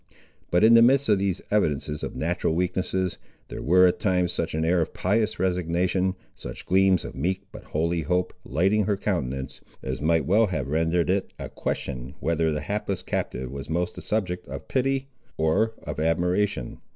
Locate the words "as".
9.83-10.01